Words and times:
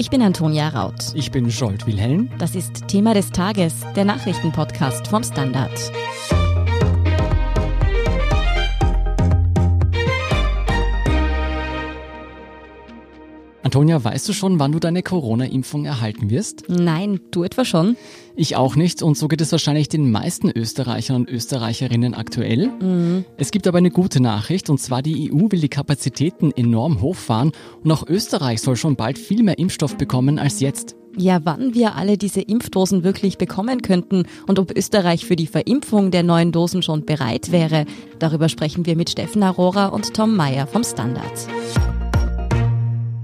Ich 0.00 0.10
bin 0.10 0.22
Antonia 0.22 0.68
Raut. 0.68 1.12
Ich 1.14 1.32
bin 1.32 1.50
Scholt 1.50 1.84
Wilhelm. 1.84 2.30
Das 2.38 2.54
ist 2.54 2.86
Thema 2.86 3.14
des 3.14 3.32
Tages, 3.32 3.74
der 3.96 4.04
Nachrichtenpodcast 4.04 5.08
vom 5.08 5.24
Standard. 5.24 5.72
Antonia, 13.64 14.02
weißt 14.04 14.28
du 14.28 14.32
schon, 14.34 14.60
wann 14.60 14.70
du 14.70 14.78
deine 14.78 15.02
Corona-Impfung 15.02 15.84
erhalten 15.84 16.30
wirst? 16.30 16.68
Nein, 16.68 17.18
du 17.32 17.42
etwa 17.42 17.64
schon? 17.64 17.96
Ich 18.40 18.54
auch 18.54 18.76
nicht 18.76 19.02
und 19.02 19.18
so 19.18 19.26
geht 19.26 19.40
es 19.40 19.50
wahrscheinlich 19.50 19.88
den 19.88 20.12
meisten 20.12 20.48
Österreichern 20.48 21.16
und 21.16 21.28
Österreicherinnen 21.28 22.14
aktuell. 22.14 22.68
Mhm. 22.68 23.24
Es 23.36 23.50
gibt 23.50 23.66
aber 23.66 23.78
eine 23.78 23.90
gute 23.90 24.22
Nachricht 24.22 24.70
und 24.70 24.78
zwar 24.78 25.02
die 25.02 25.32
EU 25.32 25.50
will 25.50 25.60
die 25.60 25.68
Kapazitäten 25.68 26.52
enorm 26.52 27.00
hochfahren 27.02 27.50
und 27.82 27.90
auch 27.90 28.06
Österreich 28.06 28.62
soll 28.62 28.76
schon 28.76 28.94
bald 28.94 29.18
viel 29.18 29.42
mehr 29.42 29.58
Impfstoff 29.58 29.96
bekommen 29.96 30.38
als 30.38 30.60
jetzt. 30.60 30.94
Ja, 31.16 31.40
wann 31.42 31.74
wir 31.74 31.96
alle 31.96 32.16
diese 32.16 32.40
Impfdosen 32.40 33.02
wirklich 33.02 33.38
bekommen 33.38 33.82
könnten 33.82 34.22
und 34.46 34.60
ob 34.60 34.70
Österreich 34.70 35.26
für 35.26 35.34
die 35.34 35.48
Verimpfung 35.48 36.12
der 36.12 36.22
neuen 36.22 36.52
Dosen 36.52 36.82
schon 36.84 37.04
bereit 37.04 37.50
wäre, 37.50 37.86
darüber 38.20 38.48
sprechen 38.48 38.86
wir 38.86 38.94
mit 38.94 39.10
Steffen 39.10 39.42
Arora 39.42 39.86
und 39.86 40.14
Tom 40.14 40.36
Meyer 40.36 40.68
vom 40.68 40.84
Standard. 40.84 41.48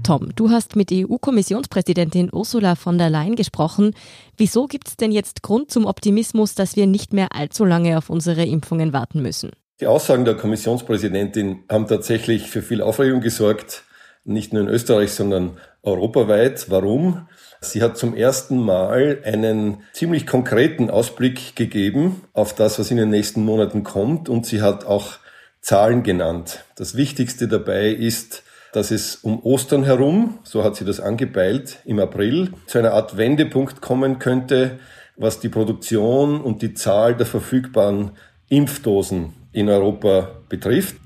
Tom, 0.05 0.29
du 0.35 0.51
hast 0.51 0.75
mit 0.75 0.91
EU-Kommissionspräsidentin 0.91 2.29
Ursula 2.31 2.75
von 2.75 2.99
der 2.99 3.09
Leyen 3.09 3.35
gesprochen. 3.35 3.95
Wieso 4.37 4.67
gibt 4.67 4.87
es 4.89 4.97
denn 4.97 5.11
jetzt 5.11 5.41
Grund 5.41 5.71
zum 5.71 5.87
Optimismus, 5.87 6.53
dass 6.53 6.75
wir 6.75 6.85
nicht 6.85 7.11
mehr 7.11 7.29
allzu 7.33 7.65
lange 7.65 7.97
auf 7.97 8.11
unsere 8.11 8.45
Impfungen 8.45 8.93
warten 8.93 9.23
müssen? 9.23 9.49
Die 9.79 9.87
Aussagen 9.87 10.23
der 10.23 10.35
Kommissionspräsidentin 10.35 11.63
haben 11.71 11.87
tatsächlich 11.87 12.51
für 12.51 12.61
viel 12.61 12.83
Aufregung 12.83 13.19
gesorgt, 13.19 13.83
nicht 14.25 14.53
nur 14.53 14.61
in 14.61 14.67
Österreich, 14.67 15.11
sondern 15.11 15.57
europaweit. 15.81 16.69
Warum? 16.69 17.27
Sie 17.61 17.81
hat 17.81 17.97
zum 17.97 18.15
ersten 18.15 18.59
Mal 18.59 19.23
einen 19.25 19.79
ziemlich 19.93 20.27
konkreten 20.27 20.91
Ausblick 20.91 21.55
gegeben 21.55 22.21
auf 22.33 22.53
das, 22.53 22.77
was 22.77 22.91
in 22.91 22.97
den 22.97 23.09
nächsten 23.09 23.43
Monaten 23.43 23.83
kommt 23.83 24.29
und 24.29 24.45
sie 24.45 24.61
hat 24.61 24.85
auch 24.85 25.13
Zahlen 25.61 26.03
genannt. 26.03 26.63
Das 26.75 26.95
Wichtigste 26.95 27.47
dabei 27.47 27.87
ist, 27.87 28.43
dass 28.75 28.91
es 28.91 29.15
um 29.15 29.41
Ostern 29.41 29.85
herum, 29.85 30.39
so 30.43 30.65
hat 30.65 30.75
sie 30.75 30.83
das 30.83 30.99
angepeilt, 30.99 31.79
im 31.85 31.97
April 31.97 32.51
zu 32.65 32.77
einer 32.77 32.91
Art 32.91 33.15
Wendepunkt 33.15 33.79
kommen 33.79 34.19
könnte, 34.19 34.79
was 35.15 35.39
die 35.39 35.47
Produktion 35.47 36.41
und 36.41 36.61
die 36.61 36.73
Zahl 36.73 37.15
der 37.15 37.25
verfügbaren 37.25 38.11
Impfdosen 38.49 39.31
in 39.53 39.69
Europa 39.69 40.31
betrifft. 40.49 40.97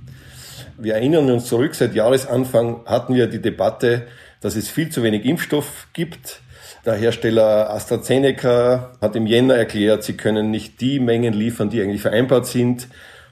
Wir 0.79 0.95
erinnern 0.95 1.29
uns 1.29 1.45
zurück, 1.45 1.75
seit 1.75 1.93
Jahresanfang 1.93 2.87
hatten 2.87 3.13
wir 3.13 3.27
die 3.27 3.41
Debatte, 3.41 4.07
dass 4.41 4.55
es 4.55 4.67
viel 4.67 4.89
zu 4.89 5.03
wenig 5.03 5.23
Impfstoff 5.25 5.89
gibt. 5.93 6.41
Der 6.87 6.95
Hersteller 6.95 7.69
AstraZeneca 7.69 8.93
hat 8.99 9.15
im 9.15 9.27
Jänner 9.27 9.53
erklärt, 9.53 10.03
sie 10.03 10.17
können 10.17 10.49
nicht 10.49 10.81
die 10.81 10.99
Mengen 10.99 11.35
liefern, 11.35 11.69
die 11.69 11.83
eigentlich 11.83 12.01
vereinbart 12.01 12.47
sind 12.47 12.87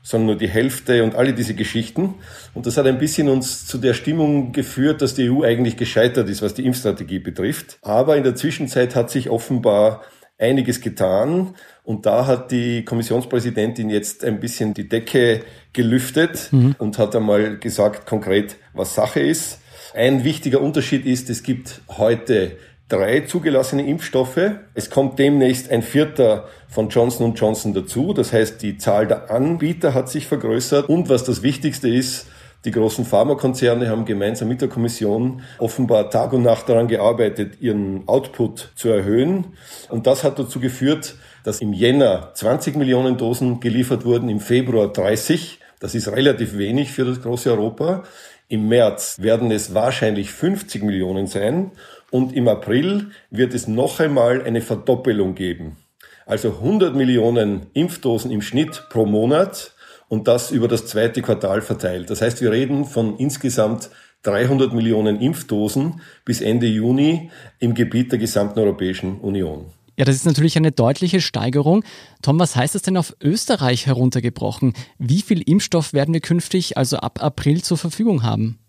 sondern 0.08 0.28
nur 0.28 0.36
die 0.38 0.48
Hälfte 0.48 1.04
und 1.04 1.16
alle 1.16 1.34
diese 1.34 1.54
Geschichten. 1.54 2.14
Und 2.54 2.66
das 2.66 2.78
hat 2.78 2.88
ein 2.88 2.98
bisschen 2.98 3.28
uns 3.28 3.66
zu 3.66 3.78
der 3.78 3.94
Stimmung 3.94 4.54
geführt, 4.54 5.02
dass 5.02 5.16
die 5.16 5.30
EU 5.30 5.44
eigentlich 5.44 5.76
gescheitert 5.76 6.30
ist, 6.30 6.42
was 6.42 6.54
die 6.54 6.66
Impfstrategie 6.66 7.20
betrifft. 7.20 7.78
Aber 7.82 8.16
in 8.16 8.24
der 8.24 8.34
Zwischenzeit 8.34 8.96
hat 8.96 9.12
sich 9.12 9.30
offenbar 9.30 10.02
einiges 10.38 10.80
getan. 10.80 11.56
Und 11.84 12.06
da 12.06 12.26
hat 12.26 12.52
die 12.52 12.86
Kommissionspräsidentin 12.86 13.90
jetzt 13.90 14.24
ein 14.24 14.40
bisschen 14.40 14.74
die 14.74 14.88
Decke 14.88 15.42
gelüftet 15.74 16.54
mhm. 16.54 16.76
und 16.78 16.98
hat 16.98 17.14
einmal 17.14 17.58
gesagt 17.58 18.06
konkret, 18.06 18.56
was 18.74 18.96
Sache 18.96 19.20
ist. 19.20 19.60
Ein 19.94 20.24
wichtiger 20.24 20.62
Unterschied 20.62 21.06
ist, 21.06 21.30
es 21.30 21.44
gibt 21.44 21.82
heute 21.90 22.56
drei 22.90 23.22
zugelassene 23.22 23.86
Impfstoffe. 23.86 24.52
Es 24.74 24.90
kommt 24.90 25.20
demnächst 25.20 25.70
ein 25.72 25.82
vierter 25.82 26.48
von 26.70 26.90
Johnson 26.90 27.34
Johnson 27.36 27.74
dazu. 27.74 28.14
Das 28.14 28.32
heißt, 28.34 28.62
die 28.62 28.78
Zahl 28.78 29.08
der 29.08 29.30
Anbieter 29.32 29.94
hat 29.94 30.10
sich 30.10 30.28
vergrößert. 30.28 30.88
Und 30.90 31.10
was 31.10 31.24
das 31.24 31.44
Wichtigste 31.44 31.90
ist, 31.90 32.28
die 32.66 32.72
großen 32.72 33.06
Pharmakonzerne 33.06 33.88
haben 33.90 34.06
gemeinsam 34.06 34.48
mit 34.48 34.62
der 34.62 34.68
Kommission 34.68 35.42
offenbar 35.60 36.10
Tag 36.10 36.34
und 36.34 36.42
Nacht 36.42 36.68
daran 36.68 36.88
gearbeitet, 36.88 37.62
ihren 37.62 38.08
Output 38.08 38.72
zu 38.76 38.90
erhöhen. 38.90 39.54
Und 39.90 40.08
das 40.08 40.24
hat 40.24 40.40
dazu 40.40 40.60
geführt, 40.60 41.16
dass 41.44 41.62
im 41.62 41.72
Jänner 41.72 42.32
20 42.34 42.76
Millionen 42.76 43.18
Dosen 43.18 43.60
geliefert 43.60 44.06
wurden, 44.06 44.28
im 44.28 44.40
Februar 44.40 44.92
30. 44.92 45.60
Das 45.80 45.94
ist 45.94 46.08
relativ 46.12 46.58
wenig 46.58 46.92
für 46.92 47.06
das 47.06 47.22
große 47.22 47.52
Europa. 47.52 48.04
Im 48.50 48.68
März 48.70 49.18
werden 49.20 49.52
es 49.52 49.74
wahrscheinlich 49.74 50.32
50 50.32 50.82
Millionen 50.82 51.28
sein 51.28 51.72
und 52.12 52.34
im 52.34 52.48
April 52.48 53.12
wird 53.30 53.54
es 53.54 53.68
noch 53.68 54.00
einmal 54.00 54.44
eine 54.44 54.62
Verdoppelung 54.62 55.36
geben. 55.36 55.78
Also 56.26 56.50
100 56.50 56.96
Millionen 56.96 57.68
Impfdosen 57.74 58.32
im 58.32 58.42
Schnitt 58.42 58.86
pro 58.90 59.06
Monat 59.06 59.74
und 60.10 60.28
das 60.28 60.52
über 60.52 60.68
das 60.68 60.86
zweite 60.86 61.22
Quartal 61.22 61.62
verteilt. 61.62 62.10
Das 62.10 62.22
heißt, 62.22 62.42
wir 62.42 62.52
reden 62.52 62.86
von 62.86 63.18
insgesamt 63.18 63.90
300 64.24 64.74
Millionen 64.74 65.22
Impfdosen 65.22 66.02
bis 66.26 66.42
Ende 66.42 66.68
Juni 66.68 67.32
im 67.60 67.74
Gebiet 67.74 68.12
der 68.12 68.20
gesamten 68.20 68.60
Europäischen 68.60 69.20
Union. 69.20 69.68
Ja, 69.98 70.06
das 70.06 70.16
ist 70.16 70.26
natürlich 70.26 70.58
eine 70.58 70.72
deutliche 70.72 71.22
Steigerung. 71.22 71.84
Tom, 72.22 72.40
was 72.40 72.56
heißt 72.56 72.76
das 72.76 72.84
denn 72.84 72.98
auf 72.98 73.16
Österreich 73.22 73.88
heruntergebrochen? 73.88 74.74
Wie 75.00 75.22
viel 75.22 75.42
Impfstoff 75.42 75.92
werden 75.92 76.14
wir 76.14 76.22
künftig 76.22 76.78
also 76.78 76.98
ab 76.98 77.24
April 77.24 77.64
zur 77.64 77.78
Verfügung 77.78 78.22
haben? 78.22 78.60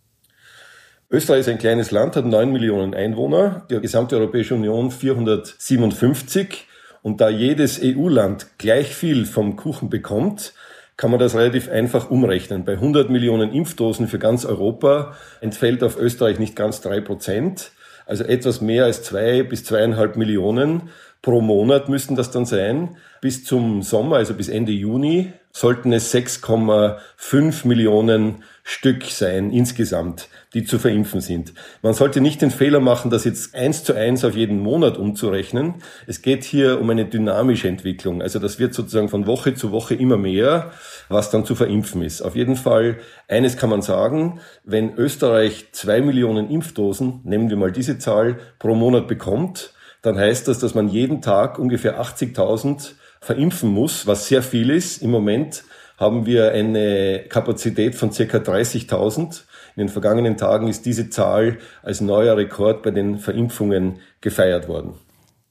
Österreich 1.11 1.41
ist 1.41 1.49
ein 1.49 1.57
kleines 1.57 1.91
Land, 1.91 2.17
hat 2.17 2.27
9 2.27 2.53
Millionen 2.53 2.93
Einwohner, 2.93 3.67
die 3.71 3.81
gesamte 3.81 4.17
Europäische 4.17 4.55
Union 4.55 4.91
457. 4.91 6.67
Und 7.01 7.23
da 7.23 7.31
jedes 7.31 7.81
EU-Land 7.83 8.59
gleich 8.59 8.95
viel 8.95 9.25
vom 9.25 9.57
Kuchen 9.57 9.89
bekommt, 9.89 10.53
kann 10.99 11.11
man 11.11 11.19
das 11.19 11.35
relativ 11.35 11.71
einfach 11.71 12.11
umrechnen. 12.11 12.67
Bei 12.67 12.73
100 12.73 13.09
Millionen 13.09 13.55
Impfdosen 13.55 14.07
für 14.07 14.19
ganz 14.19 14.45
Europa 14.45 15.15
entfällt 15.41 15.83
auf 15.83 15.99
Österreich 15.99 16.39
nicht 16.39 16.57
ganz 16.57 16.83
drei 16.83 17.01
Prozent. 17.01 17.73
Also 18.05 18.25
etwas 18.25 18.61
mehr 18.61 18.85
als 18.85 19.03
zwei 19.03 19.43
bis 19.43 19.65
zweieinhalb 19.65 20.17
Millionen 20.17 20.91
pro 21.23 21.41
Monat 21.41 21.89
müssten 21.89 22.17
das 22.17 22.31
dann 22.31 22.45
sein. 22.45 22.99
Bis 23.21 23.45
zum 23.45 23.83
Sommer, 23.83 24.17
also 24.17 24.35
bis 24.35 24.49
Ende 24.49 24.73
Juni, 24.73 25.33
sollten 25.51 25.93
es 25.93 26.15
6,5 26.15 27.67
Millionen 27.67 28.45
Stück 28.63 29.05
sein 29.05 29.51
insgesamt, 29.51 30.29
die 30.55 30.65
zu 30.65 30.79
verimpfen 30.79 31.21
sind. 31.21 31.55
Man 31.83 31.95
sollte 31.95 32.21
nicht 32.21 32.43
den 32.43 32.51
Fehler 32.51 32.81
machen, 32.81 33.11
das 33.11 33.25
jetzt 33.25 33.55
eins 33.55 33.83
zu 33.83 33.95
eins 33.95 34.25
auf 34.25 34.37
jeden 34.37 34.61
Monat 34.61 34.99
umzurechnen. 34.99 35.77
Es 36.07 36.23
geht 36.23 36.45
hier 36.45 36.81
um 36.81 36.91
eine 36.91 37.07
dynamische 37.07 37.67
Entwicklung. 37.67 38.23
Also 38.23 38.39
das 38.39 38.59
wird 38.59 38.75
sozusagen 38.75 39.09
von 39.09 39.27
Woche 39.27 39.55
zu 39.55 39.73
Woche 39.73 39.95
immer 39.95 40.17
mehr, 40.17 40.71
was 41.09 41.31
dann 41.31 41.45
zu 41.45 41.55
verimpfen 41.55 42.03
ist. 42.03 42.21
Auf 42.23 42.37
jeden 42.37 42.57
Fall, 42.57 42.99
eines 43.27 43.57
kann 43.57 43.71
man 43.71 43.83
sagen, 43.83 44.41
wenn 44.65 44.95
Österreich 44.95 45.69
zwei 45.73 46.01
Millionen 46.01 46.51
Impfdosen, 46.51 47.21
nehmen 47.25 47.51
wir 47.51 47.57
mal 47.57 47.73
diese 47.73 47.99
Zahl, 47.99 48.39
pro 48.59 48.75
Monat 48.75 49.09
bekommt, 49.09 49.73
dann 50.03 50.17
heißt 50.17 50.47
das, 50.47 50.59
dass 50.59 50.75
man 50.75 50.89
jeden 50.89 51.23
Tag 51.23 51.59
ungefähr 51.59 52.01
80.000 52.01 52.93
verimpfen 53.29 53.69
muss, 53.69 54.07
was 54.07 54.27
sehr 54.27 54.43
viel 54.43 54.71
ist. 54.71 55.03
Im 55.03 55.11
Moment 55.11 55.63
haben 55.99 56.25
wir 56.25 56.53
eine 56.53 57.27
Kapazität 57.29 57.95
von 57.95 58.11
circa 58.11 58.39
30.000. 58.39 59.43
In 59.77 59.81
den 59.81 59.89
vergangenen 59.91 60.39
Tagen 60.39 60.67
ist 60.67 60.87
diese 60.87 61.11
Zahl 61.11 61.59
als 61.83 62.01
neuer 62.01 62.39
Rekord 62.39 62.83
bei 62.83 62.91
den 62.91 63.19
Verimpfungen 63.19 63.99
gefeiert 64.23 64.67
worden. 64.67 64.95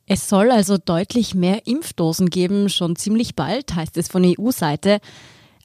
Es 0.07 0.27
soll 0.27 0.49
also 0.49 0.79
deutlich 0.79 1.35
mehr 1.35 1.67
Impfdosen 1.67 2.31
geben, 2.31 2.69
schon 2.69 2.95
ziemlich 2.95 3.35
bald, 3.35 3.75
heißt 3.75 3.95
es 3.97 4.07
von 4.07 4.25
EU-Seite. 4.25 4.97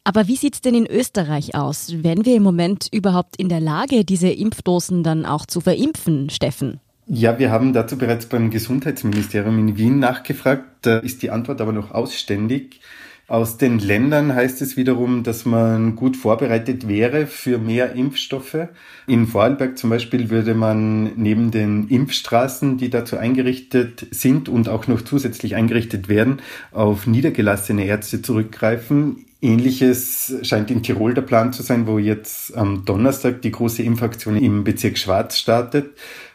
Aber 0.04 0.28
wie 0.28 0.36
sieht 0.36 0.56
es 0.56 0.60
denn 0.60 0.74
in 0.74 0.86
Österreich 0.86 1.54
aus? 1.54 1.94
Wären 2.02 2.26
wir 2.26 2.36
im 2.36 2.42
Moment 2.42 2.88
überhaupt 2.92 3.36
in 3.38 3.48
der 3.48 3.60
Lage, 3.60 4.04
diese 4.04 4.28
Impfdosen 4.28 5.02
dann 5.02 5.24
auch 5.24 5.46
zu 5.46 5.62
verimpfen, 5.62 6.28
Steffen? 6.28 6.78
Ja, 7.06 7.38
wir 7.38 7.50
haben 7.50 7.72
dazu 7.72 7.98
bereits 7.98 8.26
beim 8.26 8.50
Gesundheitsministerium 8.50 9.58
in 9.58 9.76
Wien 9.76 9.98
nachgefragt. 9.98 10.64
Da 10.82 10.98
ist 10.98 11.22
die 11.22 11.30
Antwort 11.30 11.60
aber 11.60 11.72
noch 11.72 11.90
ausständig. 11.90 12.80
Aus 13.26 13.56
den 13.56 13.78
Ländern 13.78 14.34
heißt 14.34 14.62
es 14.62 14.76
wiederum, 14.76 15.22
dass 15.22 15.44
man 15.44 15.96
gut 15.96 16.16
vorbereitet 16.16 16.86
wäre 16.86 17.26
für 17.26 17.58
mehr 17.58 17.94
Impfstoffe. 17.94 18.68
In 19.06 19.26
Vorarlberg 19.26 19.78
zum 19.78 19.90
Beispiel 19.90 20.28
würde 20.28 20.54
man 20.54 21.12
neben 21.16 21.50
den 21.50 21.88
Impfstraßen, 21.88 22.78
die 22.78 22.90
dazu 22.90 23.16
eingerichtet 23.16 24.06
sind 24.10 24.48
und 24.48 24.68
auch 24.68 24.86
noch 24.86 25.02
zusätzlich 25.02 25.54
eingerichtet 25.56 26.08
werden, 26.08 26.40
auf 26.72 27.06
niedergelassene 27.06 27.84
Ärzte 27.86 28.22
zurückgreifen. 28.22 29.24
Ähnliches 29.40 30.34
scheint 30.42 30.70
in 30.70 30.82
Tirol 30.82 31.14
der 31.14 31.22
Plan 31.22 31.52
zu 31.52 31.62
sein, 31.62 31.86
wo 31.86 31.98
jetzt 31.98 32.56
am 32.56 32.84
Donnerstag 32.84 33.42
die 33.42 33.50
große 33.50 33.82
Impfaktion 33.82 34.36
im 34.36 34.62
Bezirk 34.62 34.98
Schwarz 34.98 35.38
startet 35.38 35.90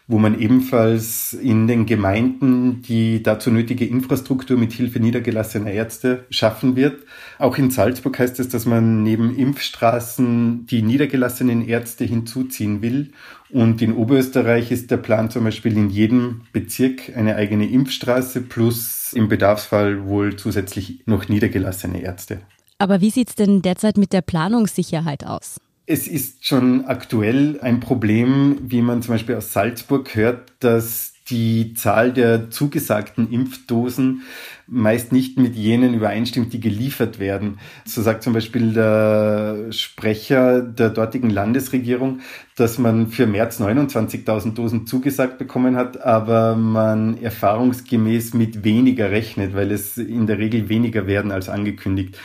wo 0.07 0.19
man 0.19 0.39
ebenfalls 0.39 1.33
in 1.33 1.67
den 1.67 1.85
Gemeinden 1.85 2.81
die 2.81 3.21
dazu 3.21 3.51
nötige 3.51 3.85
Infrastruktur 3.85 4.57
mit 4.57 4.71
Hilfe 4.71 5.01
niedergelassener 5.01 5.71
Ärzte 5.71 6.25
schaffen 6.29 6.77
wird. 6.77 7.03
Auch 7.39 7.57
in 7.57 7.71
Salzburg 7.71 8.17
heißt 8.17 8.39
es, 8.39 8.47
dass 8.47 8.65
man 8.65 9.03
neben 9.03 9.35
Impfstraßen 9.35 10.65
die 10.65 10.81
niedergelassenen 10.81 11.67
Ärzte 11.67 12.05
hinzuziehen 12.05 12.81
will. 12.81 13.11
Und 13.49 13.81
in 13.81 13.93
Oberösterreich 13.93 14.71
ist 14.71 14.91
der 14.91 14.97
Plan 14.97 15.29
zum 15.29 15.43
Beispiel 15.43 15.75
in 15.75 15.89
jedem 15.89 16.41
Bezirk 16.53 17.15
eine 17.15 17.35
eigene 17.35 17.69
Impfstraße 17.69 18.41
plus 18.41 19.11
im 19.13 19.27
Bedarfsfall 19.27 20.05
wohl 20.05 20.37
zusätzlich 20.37 21.01
noch 21.05 21.27
niedergelassene 21.27 22.01
Ärzte. 22.01 22.39
Aber 22.77 23.01
wie 23.01 23.09
sieht's 23.09 23.35
denn 23.35 23.61
derzeit 23.61 23.97
mit 23.97 24.13
der 24.13 24.21
Planungssicherheit 24.21 25.25
aus? 25.25 25.59
Es 25.89 26.05
ist 26.05 26.45
schon 26.45 26.83
aktuell 26.83 27.61
ein 27.61 27.79
Problem, 27.79 28.57
wie 28.61 28.81
man 28.81 29.01
zum 29.01 29.13
Beispiel 29.13 29.35
aus 29.35 29.53
Salzburg 29.53 30.15
hört, 30.15 30.51
dass 30.59 31.13
die 31.29 31.75
Zahl 31.75 32.11
der 32.11 32.49
zugesagten 32.49 33.31
Impfdosen 33.31 34.23
meist 34.67 35.13
nicht 35.13 35.39
mit 35.39 35.55
jenen 35.55 35.93
übereinstimmt, 35.93 36.51
die 36.51 36.59
geliefert 36.59 37.19
werden. 37.19 37.59
So 37.85 38.01
sagt 38.01 38.23
zum 38.23 38.33
Beispiel 38.33 38.73
der 38.73 39.71
Sprecher 39.71 40.61
der 40.61 40.89
dortigen 40.89 41.29
Landesregierung, 41.29 42.19
dass 42.57 42.77
man 42.77 43.07
für 43.07 43.25
März 43.25 43.61
29.000 43.61 44.55
Dosen 44.55 44.87
zugesagt 44.87 45.37
bekommen 45.37 45.77
hat, 45.77 46.01
aber 46.01 46.57
man 46.57 47.21
erfahrungsgemäß 47.21 48.33
mit 48.33 48.65
weniger 48.65 49.09
rechnet, 49.09 49.55
weil 49.55 49.71
es 49.71 49.97
in 49.97 50.27
der 50.27 50.37
Regel 50.37 50.67
weniger 50.67 51.07
werden 51.07 51.31
als 51.31 51.47
angekündigt. 51.47 52.17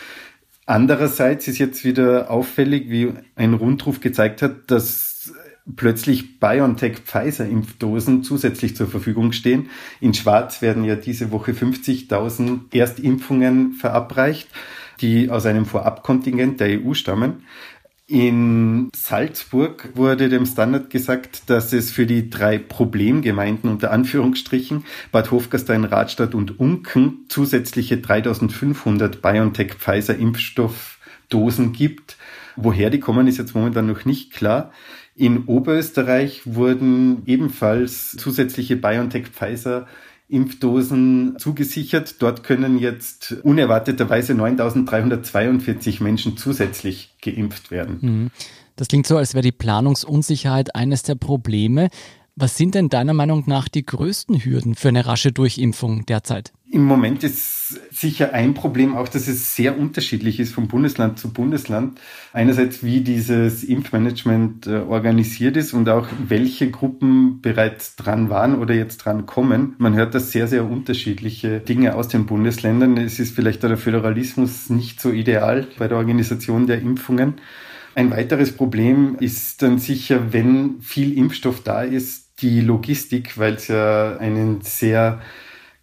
Andererseits 0.73 1.49
ist 1.49 1.59
jetzt 1.59 1.85
wieder 1.85 2.31
auffällig, 2.31 2.89
wie 2.89 3.13
ein 3.37 3.53
Rundruf 3.53 4.01
gezeigt 4.01 4.41
hat, 4.41 4.71
dass 4.71 5.31
plötzlich 5.77 6.41
BioNTech-Pfizer-Impfdosen 6.41 8.23
zusätzlich 8.23 8.75
zur 8.75 8.87
Verfügung 8.87 9.33
stehen. 9.33 9.69
In 10.01 10.15
Schwarz 10.15 10.63
werden 10.63 10.85
ja 10.85 10.97
diese 10.97 11.31
Woche 11.31 11.53
50.000 11.53 12.75
Erstimpfungen 12.75 13.75
verabreicht, 13.75 14.49
die 15.03 15.29
aus 15.29 15.45
einem 15.45 15.67
Vorabkontingent 15.67 16.59
der 16.59 16.81
EU 16.81 16.95
stammen. 16.95 17.45
In 18.13 18.91
Salzburg 18.95 19.89
wurde 19.95 20.29
dem 20.29 20.45
Standard 20.45 20.91
gesagt, 20.91 21.49
dass 21.49 21.73
es 21.73 21.91
für 21.91 22.05
die 22.05 22.29
drei 22.29 22.59
Problemgemeinden 22.59 23.71
unter 23.71 23.91
Anführungsstrichen 23.91 24.85
Bad 25.13 25.31
Hofgastein, 25.31 25.85
Radstadt 25.85 26.35
und 26.35 26.61
Unken 26.61 27.25
zusätzliche 27.29 27.97
3500 27.97 29.23
BioNTech 29.23 29.77
Pfizer 29.77 30.15
Impfstoffdosen 30.15 31.73
gibt. 31.73 32.19
Woher 32.55 32.91
die 32.91 33.01
kommen, 33.01 33.29
ist 33.29 33.39
jetzt 33.39 33.55
momentan 33.55 33.87
noch 33.87 34.05
nicht 34.05 34.31
klar. 34.35 34.73
In 35.17 35.47
Oberösterreich 35.47 36.43
wurden 36.45 37.23
ebenfalls 37.25 38.11
zusätzliche 38.11 38.77
BioNTech 38.77 39.29
Pfizer 39.29 39.87
Impfdosen 40.33 41.37
zugesichert. 41.39 42.17
Dort 42.21 42.43
können 42.43 42.79
jetzt 42.79 43.37
unerwarteterweise 43.43 44.33
9.342 44.33 46.03
Menschen 46.03 46.37
zusätzlich 46.37 47.15
geimpft 47.21 47.71
werden. 47.71 47.99
Mhm. 48.01 48.31
Das 48.77 48.89
klingt 48.89 49.07
so, 49.07 49.19
als 49.19 49.35
wäre 49.35 49.43
die 49.43 49.53
Planungsunsicherheit 49.53 50.75
eines 50.75 51.03
der 51.03 51.15
Probleme. 51.15 51.89
Was 52.35 52.57
sind 52.57 52.75
denn 52.75 52.89
deiner 52.89 53.13
Meinung 53.13 53.45
nach 53.47 53.69
die 53.69 53.85
größten 53.85 54.43
Hürden 54.43 54.75
für 54.75 54.89
eine 54.89 55.05
rasche 55.05 55.33
Durchimpfung 55.33 56.07
derzeit? 56.07 56.53
Im 56.73 56.85
Moment 56.85 57.23
ist 57.23 57.81
sicher 57.91 58.33
ein 58.33 58.55
Problem 58.55 58.97
auch, 58.97 59.07
dass 59.07 59.29
es 59.29 59.55
sehr 59.55 59.79
unterschiedlich 59.79 60.41
ist 60.41 60.55
von 60.55 60.69
Bundesland 60.69 61.19
zu 61.19 61.31
Bundesland. 61.31 62.01
Einerseits, 62.33 62.83
wie 62.83 63.03
dieses 63.03 63.63
Impfmanagement 63.63 64.69
äh, 64.69 64.77
organisiert 64.77 65.59
ist 65.59 65.75
und 65.75 65.91
auch 65.91 66.09
welche 66.27 66.71
Gruppen 66.71 67.43
bereits 67.43 67.95
dran 67.97 68.31
waren 68.31 68.59
oder 68.59 68.73
jetzt 68.73 69.05
dran 69.05 69.27
kommen. 69.27 69.75
Man 69.77 69.93
hört 69.93 70.15
da 70.15 70.19
sehr, 70.19 70.49
sehr 70.49 70.65
unterschiedliche 70.65 71.61
Dinge 71.61 71.95
aus 71.95 72.09
den 72.09 72.25
Bundesländern. 72.25 72.97
Es 72.97 73.19
ist 73.19 73.35
vielleicht 73.35 73.63
der 73.63 73.77
Föderalismus 73.77 74.71
nicht 74.71 74.99
so 74.99 75.11
ideal 75.11 75.67
bei 75.79 75.89
der 75.89 75.99
Organisation 75.99 76.67
der 76.67 76.81
Impfungen. 76.81 77.35
Ein 77.95 78.11
weiteres 78.11 78.57
Problem 78.57 79.19
ist 79.21 79.61
dann 79.61 79.79
sicher, 79.79 80.33
wenn 80.33 80.81
viel 80.81 81.19
Impfstoff 81.19 81.63
da 81.63 81.83
ist, 81.83 82.31
die 82.41 82.63
Logistik, 82.63 83.37
weil 83.37 83.57
es 83.57 83.69
ja 83.69 84.17
einen 84.17 84.63
sehr 84.63 85.21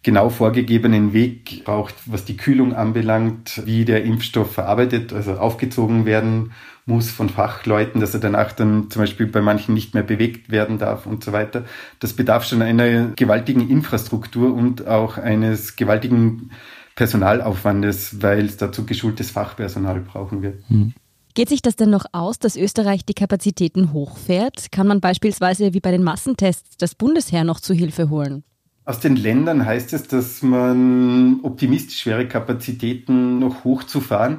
genau 0.02 0.30
vorgegebenen 0.30 1.12
Weg 1.12 1.64
braucht, 1.64 1.94
was 2.06 2.24
die 2.24 2.36
Kühlung 2.36 2.74
anbelangt, 2.74 3.62
wie 3.66 3.84
der 3.84 4.04
Impfstoff 4.04 4.52
verarbeitet, 4.52 5.12
also 5.12 5.34
aufgezogen 5.34 6.06
werden 6.06 6.52
muss 6.86 7.10
von 7.10 7.28
Fachleuten, 7.28 8.00
dass 8.00 8.14
er 8.14 8.20
danach 8.20 8.52
dann 8.52 8.90
zum 8.90 9.02
Beispiel 9.02 9.26
bei 9.26 9.40
manchen 9.40 9.74
nicht 9.74 9.94
mehr 9.94 10.02
bewegt 10.02 10.50
werden 10.50 10.78
darf 10.78 11.06
und 11.06 11.22
so 11.22 11.32
weiter. 11.32 11.64
Das 12.00 12.14
bedarf 12.14 12.44
schon 12.44 12.62
einer 12.62 13.08
gewaltigen 13.10 13.68
Infrastruktur 13.68 14.52
und 14.54 14.86
auch 14.86 15.18
eines 15.18 15.76
gewaltigen 15.76 16.50
Personalaufwandes, 16.96 18.22
weil 18.22 18.46
es 18.46 18.56
dazu 18.56 18.84
geschultes 18.84 19.30
Fachpersonal 19.30 20.00
brauchen 20.00 20.42
wird. 20.42 20.62
Hm. 20.68 20.94
Geht 21.34 21.48
sich 21.48 21.62
das 21.62 21.76
denn 21.76 21.90
noch 21.90 22.06
aus, 22.12 22.38
dass 22.40 22.56
Österreich 22.56 23.04
die 23.04 23.14
Kapazitäten 23.14 23.92
hochfährt? 23.92 24.72
Kann 24.72 24.88
man 24.88 25.00
beispielsweise 25.00 25.72
wie 25.74 25.80
bei 25.80 25.92
den 25.92 26.02
Massentests 26.02 26.76
das 26.76 26.96
Bundesheer 26.96 27.44
noch 27.44 27.60
zu 27.60 27.72
Hilfe 27.72 28.10
holen? 28.10 28.42
Aus 28.90 28.98
den 28.98 29.14
Ländern 29.14 29.66
heißt 29.66 29.92
es, 29.92 30.08
dass 30.08 30.42
man 30.42 31.38
optimistisch 31.44 32.06
wäre, 32.06 32.26
Kapazitäten 32.26 33.38
noch 33.38 33.62
hochzufahren. 33.62 34.38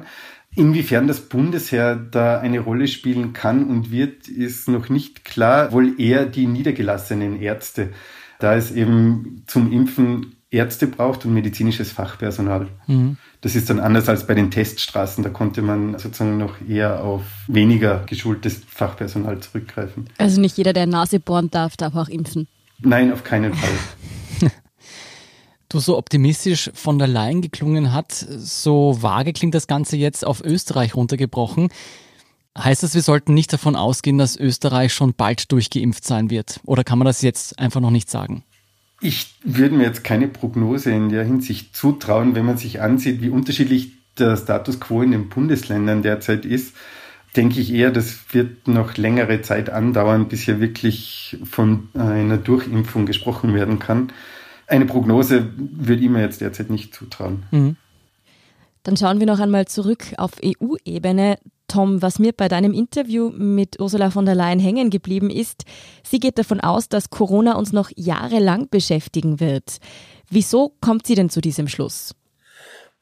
Inwiefern 0.54 1.08
das 1.08 1.22
Bundesheer 1.22 1.96
da 1.96 2.38
eine 2.38 2.60
Rolle 2.60 2.86
spielen 2.86 3.32
kann 3.32 3.64
und 3.64 3.90
wird, 3.90 4.28
ist 4.28 4.68
noch 4.68 4.90
nicht 4.90 5.24
klar. 5.24 5.72
Wohl 5.72 5.98
eher 5.98 6.26
die 6.26 6.46
niedergelassenen 6.46 7.40
Ärzte, 7.40 7.94
da 8.40 8.54
es 8.54 8.70
eben 8.70 9.42
zum 9.46 9.72
Impfen 9.72 10.36
Ärzte 10.50 10.86
braucht 10.86 11.24
und 11.24 11.32
medizinisches 11.32 11.90
Fachpersonal. 11.90 12.68
Mhm. 12.86 13.16
Das 13.40 13.56
ist 13.56 13.70
dann 13.70 13.80
anders 13.80 14.10
als 14.10 14.26
bei 14.26 14.34
den 14.34 14.50
Teststraßen. 14.50 15.24
Da 15.24 15.30
konnte 15.30 15.62
man 15.62 15.98
sozusagen 15.98 16.36
noch 16.36 16.56
eher 16.68 17.02
auf 17.02 17.22
weniger 17.48 18.04
geschultes 18.04 18.60
Fachpersonal 18.68 19.40
zurückgreifen. 19.40 20.10
Also 20.18 20.42
nicht 20.42 20.58
jeder, 20.58 20.74
der 20.74 20.84
Nase 20.84 21.20
bohren 21.20 21.50
darf, 21.50 21.78
darf 21.78 21.96
auch 21.96 22.08
impfen. 22.08 22.48
Nein, 22.80 23.14
auf 23.14 23.24
keinen 23.24 23.54
Fall. 23.54 23.70
du 25.72 25.80
so 25.80 25.96
optimistisch 25.96 26.70
von 26.74 26.98
der 26.98 27.08
Leyen 27.08 27.42
geklungen 27.42 27.92
hat, 27.92 28.12
so 28.12 28.98
vage 29.00 29.32
klingt 29.32 29.54
das 29.54 29.66
Ganze 29.66 29.96
jetzt 29.96 30.24
auf 30.24 30.42
Österreich 30.44 30.94
runtergebrochen. 30.94 31.68
Heißt 32.56 32.82
das, 32.82 32.94
wir 32.94 33.02
sollten 33.02 33.34
nicht 33.34 33.52
davon 33.52 33.76
ausgehen, 33.76 34.18
dass 34.18 34.36
Österreich 34.36 34.92
schon 34.92 35.14
bald 35.14 35.50
durchgeimpft 35.52 36.04
sein 36.04 36.30
wird? 36.30 36.60
Oder 36.64 36.84
kann 36.84 36.98
man 36.98 37.06
das 37.06 37.22
jetzt 37.22 37.58
einfach 37.58 37.80
noch 37.80 37.90
nicht 37.90 38.10
sagen? 38.10 38.44
Ich 39.00 39.34
würde 39.42 39.74
mir 39.74 39.84
jetzt 39.84 40.04
keine 40.04 40.28
Prognose 40.28 40.92
in 40.92 41.08
der 41.08 41.24
Hinsicht 41.24 41.74
zutrauen, 41.74 42.34
wenn 42.34 42.44
man 42.44 42.58
sich 42.58 42.80
ansieht, 42.80 43.20
wie 43.20 43.30
unterschiedlich 43.30 43.92
der 44.18 44.36
Status 44.36 44.78
quo 44.78 45.02
in 45.02 45.10
den 45.10 45.28
Bundesländern 45.28 46.02
derzeit 46.02 46.44
ist 46.44 46.74
denke 47.36 47.60
ich 47.60 47.72
eher, 47.72 47.90
das 47.90 48.18
wird 48.32 48.68
noch 48.68 48.96
längere 48.96 49.40
Zeit 49.42 49.70
andauern, 49.70 50.28
bis 50.28 50.42
hier 50.42 50.60
wirklich 50.60 51.38
von 51.44 51.88
einer 51.94 52.36
Durchimpfung 52.36 53.06
gesprochen 53.06 53.54
werden 53.54 53.78
kann 53.78 54.12
eine 54.72 54.86
Prognose 54.86 55.52
würde 55.56 56.02
ich 56.02 56.08
mir 56.08 56.22
jetzt 56.22 56.40
derzeit 56.40 56.70
nicht 56.70 56.94
zutrauen. 56.94 57.44
Mhm. 57.50 57.76
Dann 58.82 58.96
schauen 58.96 59.20
wir 59.20 59.26
noch 59.26 59.38
einmal 59.38 59.66
zurück 59.66 60.06
auf 60.16 60.32
EU-Ebene. 60.44 61.38
Tom, 61.68 62.02
was 62.02 62.18
mir 62.18 62.32
bei 62.32 62.48
deinem 62.48 62.72
Interview 62.72 63.30
mit 63.30 63.80
Ursula 63.80 64.10
von 64.10 64.26
der 64.26 64.34
Leyen 64.34 64.58
hängen 64.58 64.90
geblieben 64.90 65.30
ist, 65.30 65.64
sie 66.02 66.18
geht 66.18 66.38
davon 66.38 66.60
aus, 66.60 66.88
dass 66.88 67.10
Corona 67.10 67.56
uns 67.56 67.72
noch 67.72 67.90
jahrelang 67.94 68.68
beschäftigen 68.68 69.40
wird. 69.40 69.76
Wieso 70.28 70.74
kommt 70.80 71.06
sie 71.06 71.14
denn 71.14 71.30
zu 71.30 71.40
diesem 71.40 71.68
Schluss? 71.68 72.14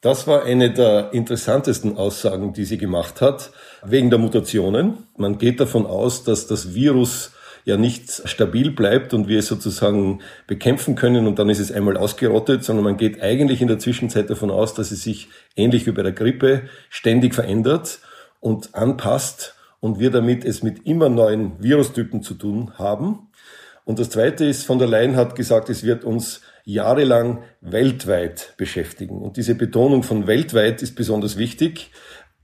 Das 0.01 0.27
war 0.27 0.45
eine 0.45 0.73
der 0.73 1.13
interessantesten 1.13 1.97
Aussagen, 1.97 2.53
die 2.53 2.65
sie 2.65 2.79
gemacht 2.79 3.21
hat, 3.21 3.51
wegen 3.85 4.11
der 4.11 4.19
Mutationen. 4.19 5.07
Man 5.17 5.39
geht 5.39 5.61
davon 5.61 5.87
aus, 5.87 6.25
dass 6.25 6.47
das 6.47 6.75
Virus 6.75 7.33
ja 7.65 7.77
nicht 7.77 8.29
stabil 8.29 8.71
bleibt 8.71 9.15
und 9.15 9.29
wir 9.29 9.39
es 9.39 9.47
sozusagen 9.47 10.21
bekämpfen 10.47 10.95
können 10.95 11.27
und 11.27 11.39
dann 11.39 11.51
ist 11.51 11.59
es 11.59 11.73
einmal 11.73 11.97
ausgerottet, 11.97 12.65
sondern 12.65 12.85
man 12.85 12.97
geht 12.97 13.21
eigentlich 13.23 13.61
in 13.61 13.69
der 13.69 13.79
Zwischenzeit 13.79 14.31
davon 14.31 14.51
aus, 14.51 14.75
dass 14.75 14.91
es 14.91 15.03
sich 15.03 15.29
ähnlich 15.57 15.87
wie 15.87 15.93
bei 15.93 16.03
der 16.03 16.13
Grippe 16.13 16.63
ständig 16.89 17.35
verändert 17.35 18.01
und 18.41 18.75
anpasst 18.75 19.55
und 19.81 19.99
wir 19.99 20.11
damit 20.11 20.45
es 20.45 20.63
mit 20.63 20.87
immer 20.87 21.09
neuen 21.09 21.53
Virustypen 21.63 22.23
zu 22.23 22.35
tun 22.35 22.73
haben. 22.79 23.31
Und 23.85 23.99
das 23.99 24.11
Zweite 24.11 24.45
ist, 24.45 24.65
von 24.65 24.79
der 24.79 24.89
Leyen 24.89 25.17
hat 25.17 25.35
gesagt, 25.35 25.69
es 25.71 25.83
wird 25.83 26.05
uns 26.05 26.43
jahrelang 26.65 27.43
weltweit 27.61 28.55
beschäftigen. 28.57 29.21
Und 29.23 29.37
diese 29.37 29.55
Betonung 29.55 30.03
von 30.03 30.27
weltweit 30.27 30.83
ist 30.83 30.95
besonders 30.95 31.39
wichtig. 31.39 31.91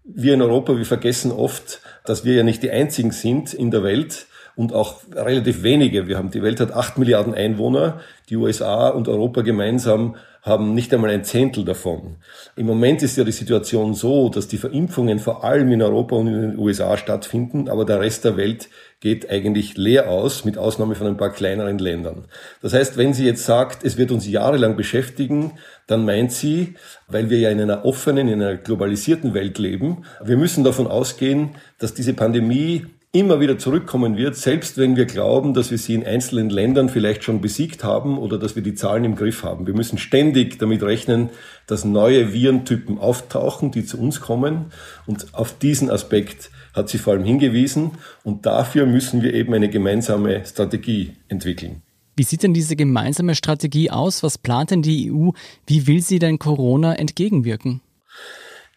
Wir 0.04 0.34
in 0.34 0.42
Europa, 0.42 0.76
wir 0.76 0.86
vergessen 0.86 1.30
oft, 1.30 1.80
dass 2.04 2.24
wir 2.24 2.34
ja 2.34 2.42
nicht 2.42 2.62
die 2.62 2.70
Einzigen 2.70 3.10
sind 3.10 3.54
in 3.54 3.70
der 3.70 3.82
Welt, 3.82 4.26
und 4.56 4.72
auch 4.72 5.02
relativ 5.14 5.62
wenige. 5.62 6.08
Wir 6.08 6.16
haben, 6.16 6.30
die 6.30 6.42
Welt 6.42 6.60
hat 6.60 6.72
acht 6.72 6.98
Milliarden 6.98 7.34
Einwohner. 7.34 8.00
Die 8.30 8.36
USA 8.36 8.88
und 8.88 9.06
Europa 9.06 9.42
gemeinsam 9.42 10.16
haben 10.42 10.74
nicht 10.74 10.94
einmal 10.94 11.10
ein 11.10 11.24
Zehntel 11.24 11.64
davon. 11.64 12.16
Im 12.54 12.66
Moment 12.66 13.02
ist 13.02 13.16
ja 13.16 13.24
die 13.24 13.32
Situation 13.32 13.94
so, 13.94 14.28
dass 14.28 14.46
die 14.46 14.58
Verimpfungen 14.58 15.18
vor 15.18 15.42
allem 15.44 15.72
in 15.72 15.82
Europa 15.82 16.16
und 16.16 16.28
in 16.28 16.40
den 16.40 16.58
USA 16.58 16.96
stattfinden, 16.96 17.68
aber 17.68 17.84
der 17.84 18.00
Rest 18.00 18.24
der 18.24 18.36
Welt 18.36 18.68
geht 19.00 19.28
eigentlich 19.28 19.76
leer 19.76 20.08
aus, 20.08 20.44
mit 20.44 20.56
Ausnahme 20.56 20.94
von 20.94 21.08
ein 21.08 21.16
paar 21.16 21.32
kleineren 21.32 21.78
Ländern. 21.78 22.26
Das 22.62 22.72
heißt, 22.72 22.96
wenn 22.96 23.12
sie 23.12 23.26
jetzt 23.26 23.44
sagt, 23.44 23.84
es 23.84 23.98
wird 23.98 24.12
uns 24.12 24.26
jahrelang 24.26 24.76
beschäftigen, 24.76 25.52
dann 25.88 26.04
meint 26.04 26.32
sie, 26.32 26.74
weil 27.08 27.28
wir 27.28 27.40
ja 27.40 27.50
in 27.50 27.60
einer 27.60 27.84
offenen, 27.84 28.28
in 28.28 28.40
einer 28.40 28.56
globalisierten 28.56 29.34
Welt 29.34 29.58
leben, 29.58 30.04
wir 30.24 30.36
müssen 30.36 30.62
davon 30.62 30.86
ausgehen, 30.86 31.56
dass 31.78 31.92
diese 31.92 32.14
Pandemie 32.14 32.86
immer 33.18 33.40
wieder 33.40 33.58
zurückkommen 33.58 34.16
wird, 34.16 34.36
selbst 34.36 34.78
wenn 34.78 34.96
wir 34.96 35.06
glauben, 35.06 35.54
dass 35.54 35.70
wir 35.70 35.78
sie 35.78 35.94
in 35.94 36.04
einzelnen 36.04 36.50
Ländern 36.50 36.88
vielleicht 36.88 37.24
schon 37.24 37.40
besiegt 37.40 37.84
haben 37.84 38.18
oder 38.18 38.38
dass 38.38 38.56
wir 38.56 38.62
die 38.62 38.74
Zahlen 38.74 39.04
im 39.04 39.16
Griff 39.16 39.42
haben. 39.42 39.66
Wir 39.66 39.74
müssen 39.74 39.98
ständig 39.98 40.58
damit 40.58 40.82
rechnen, 40.82 41.30
dass 41.66 41.84
neue 41.84 42.32
Virentypen 42.32 42.98
auftauchen, 42.98 43.70
die 43.70 43.84
zu 43.84 43.98
uns 43.98 44.20
kommen. 44.20 44.66
Und 45.06 45.34
auf 45.34 45.58
diesen 45.58 45.90
Aspekt 45.90 46.50
hat 46.74 46.88
sie 46.88 46.98
vor 46.98 47.14
allem 47.14 47.24
hingewiesen. 47.24 47.92
Und 48.22 48.46
dafür 48.46 48.86
müssen 48.86 49.22
wir 49.22 49.34
eben 49.34 49.54
eine 49.54 49.70
gemeinsame 49.70 50.44
Strategie 50.44 51.16
entwickeln. 51.28 51.82
Wie 52.16 52.22
sieht 52.22 52.42
denn 52.42 52.54
diese 52.54 52.76
gemeinsame 52.76 53.34
Strategie 53.34 53.90
aus? 53.90 54.22
Was 54.22 54.38
plant 54.38 54.70
denn 54.70 54.82
die 54.82 55.12
EU? 55.12 55.30
Wie 55.66 55.86
will 55.86 56.00
sie 56.00 56.18
denn 56.18 56.38
Corona 56.38 56.94
entgegenwirken? 56.94 57.82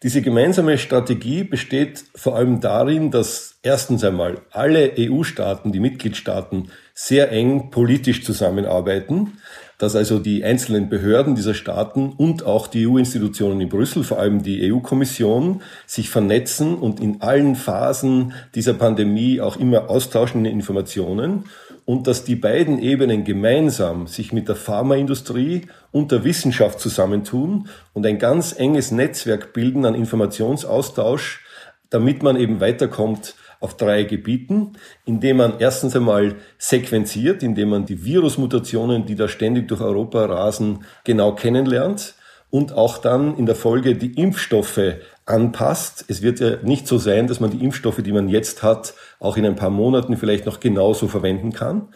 Diese 0.02 0.22
gemeinsame 0.22 0.78
Strategie 0.78 1.44
besteht 1.44 2.04
vor 2.14 2.34
allem 2.34 2.62
darin, 2.62 3.10
dass 3.10 3.56
erstens 3.62 4.02
einmal 4.02 4.40
alle 4.50 4.94
EU-Staaten, 4.98 5.72
die 5.72 5.80
Mitgliedstaaten, 5.80 6.70
sehr 6.94 7.30
eng 7.32 7.70
politisch 7.70 8.24
zusammenarbeiten, 8.24 9.38
dass 9.76 9.96
also 9.96 10.18
die 10.18 10.42
einzelnen 10.42 10.88
Behörden 10.88 11.34
dieser 11.34 11.52
Staaten 11.52 12.14
und 12.16 12.44
auch 12.46 12.66
die 12.66 12.86
EU-Institutionen 12.86 13.60
in 13.60 13.68
Brüssel, 13.68 14.02
vor 14.02 14.18
allem 14.18 14.42
die 14.42 14.72
EU-Kommission, 14.72 15.60
sich 15.86 16.08
vernetzen 16.08 16.76
und 16.76 16.98
in 17.00 17.20
allen 17.20 17.54
Phasen 17.54 18.32
dieser 18.54 18.72
Pandemie 18.72 19.42
auch 19.42 19.58
immer 19.58 19.90
austauschen 19.90 20.46
in 20.46 20.52
Informationen 20.52 21.44
und 21.90 22.06
dass 22.06 22.22
die 22.22 22.36
beiden 22.36 22.80
Ebenen 22.80 23.24
gemeinsam 23.24 24.06
sich 24.06 24.32
mit 24.32 24.46
der 24.46 24.54
Pharmaindustrie 24.54 25.62
und 25.90 26.12
der 26.12 26.22
Wissenschaft 26.22 26.78
zusammentun 26.78 27.66
und 27.94 28.06
ein 28.06 28.20
ganz 28.20 28.54
enges 28.56 28.92
Netzwerk 28.92 29.52
bilden 29.52 29.84
an 29.84 29.96
Informationsaustausch, 29.96 31.44
damit 31.88 32.22
man 32.22 32.36
eben 32.36 32.60
weiterkommt 32.60 33.34
auf 33.58 33.76
drei 33.76 34.04
Gebieten, 34.04 34.74
indem 35.04 35.38
man 35.38 35.54
erstens 35.58 35.96
einmal 35.96 36.36
sequenziert, 36.58 37.42
indem 37.42 37.70
man 37.70 37.86
die 37.86 38.04
Virusmutationen, 38.04 39.04
die 39.04 39.16
da 39.16 39.26
ständig 39.26 39.66
durch 39.66 39.80
Europa 39.80 40.26
rasen, 40.26 40.84
genau 41.02 41.34
kennenlernt 41.34 42.14
und 42.50 42.72
auch 42.72 42.98
dann 42.98 43.36
in 43.36 43.46
der 43.46 43.54
Folge 43.54 43.94
die 43.94 44.14
Impfstoffe 44.14 44.80
anpasst. 45.24 46.04
Es 46.08 46.22
wird 46.22 46.40
ja 46.40 46.56
nicht 46.62 46.86
so 46.86 46.98
sein, 46.98 47.28
dass 47.28 47.40
man 47.40 47.50
die 47.50 47.64
Impfstoffe, 47.64 48.02
die 48.02 48.12
man 48.12 48.28
jetzt 48.28 48.62
hat, 48.62 48.94
auch 49.20 49.36
in 49.36 49.46
ein 49.46 49.56
paar 49.56 49.70
Monaten 49.70 50.16
vielleicht 50.16 50.46
noch 50.46 50.60
genauso 50.60 51.08
verwenden 51.08 51.52
kann. 51.52 51.88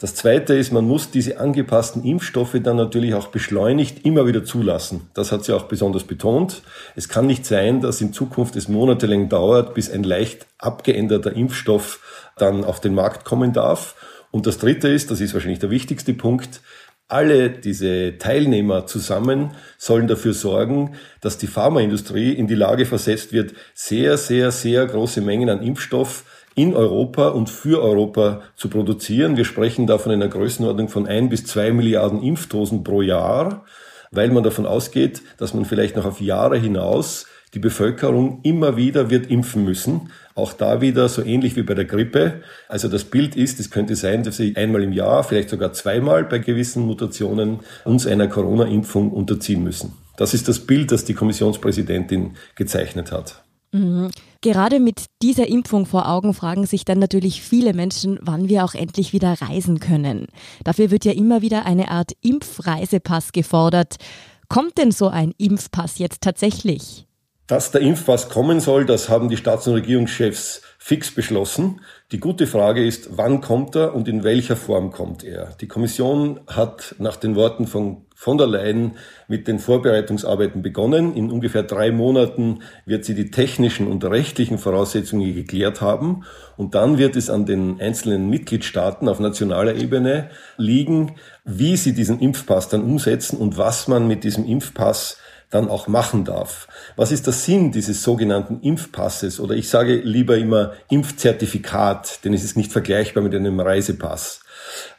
Das 0.00 0.14
Zweite 0.14 0.54
ist, 0.54 0.72
man 0.72 0.86
muss 0.86 1.10
diese 1.10 1.38
angepassten 1.38 2.04
Impfstoffe 2.04 2.56
dann 2.62 2.76
natürlich 2.76 3.14
auch 3.14 3.28
beschleunigt 3.28 4.04
immer 4.04 4.26
wieder 4.26 4.44
zulassen. 4.44 5.08
Das 5.14 5.32
hat 5.32 5.44
sie 5.44 5.54
auch 5.54 5.62
besonders 5.64 6.04
betont. 6.04 6.62
Es 6.94 7.08
kann 7.08 7.26
nicht 7.26 7.46
sein, 7.46 7.80
dass 7.80 8.02
in 8.02 8.12
Zukunft 8.12 8.56
es 8.56 8.68
monatelang 8.68 9.30
dauert, 9.30 9.72
bis 9.72 9.90
ein 9.90 10.02
leicht 10.02 10.46
abgeänderter 10.58 11.34
Impfstoff 11.34 12.00
dann 12.36 12.64
auf 12.64 12.80
den 12.80 12.94
Markt 12.94 13.24
kommen 13.24 13.54
darf. 13.54 13.94
Und 14.30 14.46
das 14.46 14.58
Dritte 14.58 14.88
ist, 14.88 15.12
das 15.12 15.20
ist 15.20 15.32
wahrscheinlich 15.32 15.60
der 15.60 15.70
wichtigste 15.70 16.12
Punkt, 16.12 16.60
alle 17.08 17.50
diese 17.50 18.18
Teilnehmer 18.18 18.86
zusammen 18.86 19.50
sollen 19.78 20.08
dafür 20.08 20.32
sorgen, 20.32 20.94
dass 21.20 21.38
die 21.38 21.46
Pharmaindustrie 21.46 22.32
in 22.32 22.46
die 22.46 22.54
Lage 22.54 22.86
versetzt 22.86 23.32
wird, 23.32 23.54
sehr, 23.74 24.16
sehr, 24.16 24.50
sehr 24.50 24.86
große 24.86 25.20
Mengen 25.20 25.50
an 25.50 25.62
Impfstoff 25.62 26.24
in 26.54 26.74
Europa 26.74 27.28
und 27.28 27.50
für 27.50 27.82
Europa 27.82 28.42
zu 28.56 28.68
produzieren. 28.68 29.36
Wir 29.36 29.44
sprechen 29.44 29.86
da 29.86 29.98
von 29.98 30.12
einer 30.12 30.28
Größenordnung 30.28 30.88
von 30.88 31.06
ein 31.06 31.28
bis 31.28 31.44
zwei 31.44 31.72
Milliarden 31.72 32.22
Impfdosen 32.22 32.84
pro 32.84 33.02
Jahr, 33.02 33.64
weil 34.10 34.30
man 34.30 34.44
davon 34.44 34.64
ausgeht, 34.64 35.22
dass 35.36 35.52
man 35.52 35.64
vielleicht 35.64 35.96
noch 35.96 36.04
auf 36.04 36.20
Jahre 36.20 36.56
hinaus 36.56 37.26
die 37.54 37.60
Bevölkerung 37.60 38.40
immer 38.42 38.76
wieder 38.76 39.10
wird 39.10 39.30
impfen 39.30 39.64
müssen. 39.64 40.10
Auch 40.34 40.52
da 40.52 40.80
wieder 40.80 41.08
so 41.08 41.22
ähnlich 41.22 41.54
wie 41.54 41.62
bei 41.62 41.74
der 41.74 41.84
Grippe. 41.84 42.42
Also 42.68 42.88
das 42.88 43.04
Bild 43.04 43.36
ist, 43.36 43.60
es 43.60 43.70
könnte 43.70 43.94
sein, 43.94 44.24
dass 44.24 44.36
sie 44.36 44.56
einmal 44.56 44.82
im 44.82 44.92
Jahr, 44.92 45.22
vielleicht 45.22 45.50
sogar 45.50 45.72
zweimal 45.72 46.24
bei 46.24 46.38
gewissen 46.38 46.84
Mutationen 46.84 47.60
uns 47.84 48.06
einer 48.06 48.26
Corona-Impfung 48.26 49.12
unterziehen 49.12 49.62
müssen. 49.62 49.92
Das 50.16 50.34
ist 50.34 50.48
das 50.48 50.60
Bild, 50.60 50.90
das 50.90 51.04
die 51.04 51.14
Kommissionspräsidentin 51.14 52.32
gezeichnet 52.56 53.12
hat. 53.12 53.44
Mhm. 53.72 54.10
Gerade 54.40 54.78
mit 54.78 55.06
dieser 55.22 55.48
Impfung 55.48 55.86
vor 55.86 56.08
Augen 56.08 56.34
fragen 56.34 56.66
sich 56.66 56.84
dann 56.84 56.98
natürlich 56.98 57.42
viele 57.42 57.72
Menschen, 57.72 58.18
wann 58.22 58.48
wir 58.48 58.64
auch 58.64 58.74
endlich 58.74 59.12
wieder 59.12 59.40
reisen 59.40 59.80
können. 59.80 60.26
Dafür 60.64 60.90
wird 60.90 61.04
ja 61.04 61.12
immer 61.12 61.42
wieder 61.42 61.66
eine 61.66 61.90
Art 61.90 62.12
Impfreisepass 62.20 63.32
gefordert. 63.32 63.96
Kommt 64.48 64.78
denn 64.78 64.92
so 64.92 65.08
ein 65.08 65.32
Impfpass 65.38 65.98
jetzt 65.98 66.20
tatsächlich? 66.20 67.06
Dass 67.46 67.70
der 67.70 67.82
Impfpass 67.82 68.30
kommen 68.30 68.60
soll, 68.60 68.86
das 68.86 69.10
haben 69.10 69.28
die 69.28 69.36
Staats- 69.36 69.66
und 69.66 69.74
Regierungschefs 69.74 70.62
fix 70.78 71.14
beschlossen. 71.14 71.82
Die 72.10 72.20
gute 72.20 72.46
Frage 72.46 72.86
ist, 72.86 73.18
wann 73.18 73.42
kommt 73.42 73.74
er 73.74 73.94
und 73.94 74.08
in 74.08 74.24
welcher 74.24 74.56
Form 74.56 74.92
kommt 74.92 75.24
er? 75.24 75.54
Die 75.60 75.68
Kommission 75.68 76.40
hat 76.46 76.94
nach 76.98 77.16
den 77.16 77.36
Worten 77.36 77.66
von 77.66 78.06
von 78.24 78.38
der 78.38 78.46
Leyen 78.46 78.92
mit 79.28 79.48
den 79.48 79.58
Vorbereitungsarbeiten 79.58 80.62
begonnen. 80.62 81.14
In 81.14 81.30
ungefähr 81.30 81.62
drei 81.62 81.90
Monaten 81.90 82.62
wird 82.86 83.04
sie 83.04 83.14
die 83.14 83.30
technischen 83.30 83.86
und 83.86 84.04
rechtlichen 84.04 84.56
Voraussetzungen 84.56 85.34
geklärt 85.34 85.80
haben. 85.80 86.24
Und 86.56 86.74
dann 86.74 86.96
wird 86.96 87.16
es 87.16 87.28
an 87.28 87.44
den 87.44 87.80
einzelnen 87.80 88.30
Mitgliedstaaten 88.30 89.08
auf 89.08 89.20
nationaler 89.20 89.74
Ebene 89.74 90.30
liegen, 90.56 91.16
wie 91.44 91.76
sie 91.76 91.92
diesen 91.92 92.20
Impfpass 92.20 92.68
dann 92.68 92.82
umsetzen 92.82 93.36
und 93.36 93.58
was 93.58 93.88
man 93.88 94.08
mit 94.08 94.24
diesem 94.24 94.46
Impfpass 94.46 95.18
dann 95.54 95.68
auch 95.68 95.86
machen 95.86 96.24
darf. 96.24 96.66
Was 96.96 97.12
ist 97.12 97.26
der 97.26 97.32
Sinn 97.32 97.70
dieses 97.70 98.02
sogenannten 98.02 98.60
Impfpasses? 98.60 99.38
Oder 99.38 99.54
ich 99.54 99.68
sage 99.68 99.96
lieber 99.96 100.36
immer 100.36 100.72
Impfzertifikat, 100.90 102.24
denn 102.24 102.34
es 102.34 102.42
ist 102.42 102.56
nicht 102.56 102.72
vergleichbar 102.72 103.22
mit 103.22 103.34
einem 103.34 103.60
Reisepass. 103.60 104.40